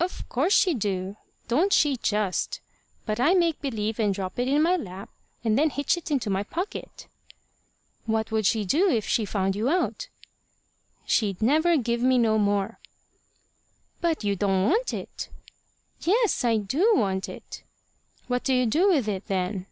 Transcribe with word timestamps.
"O' 0.00 0.08
course 0.30 0.54
she 0.54 0.72
do. 0.72 1.18
Don't 1.46 1.74
she 1.74 1.98
just! 1.98 2.60
But 3.04 3.20
I 3.20 3.34
make 3.34 3.60
believe 3.60 4.00
and 4.00 4.14
drop 4.14 4.38
it 4.38 4.48
in 4.48 4.62
my 4.62 4.76
lap, 4.76 5.10
and 5.44 5.58
then 5.58 5.68
hitch 5.68 5.98
it 5.98 6.10
into 6.10 6.30
my 6.30 6.42
pocket." 6.42 7.06
"What 8.06 8.32
would 8.32 8.46
she 8.46 8.64
do 8.64 8.88
if 8.88 9.06
she 9.06 9.26
found 9.26 9.54
you 9.54 9.68
out?" 9.68 10.08
"She 11.04 11.36
never 11.42 11.76
give 11.76 12.00
me 12.00 12.16
no 12.16 12.38
more." 12.38 12.78
"But 14.00 14.24
you 14.24 14.36
don't 14.36 14.64
want 14.64 14.94
it!" 14.94 15.28
"Yes, 16.00 16.44
I 16.46 16.56
do 16.56 16.94
want 16.96 17.28
it." 17.28 17.62
"What 18.26 18.44
do 18.44 18.54
you 18.54 18.64
do 18.64 18.88
with 18.88 19.06
it, 19.06 19.26
then?" 19.26 19.66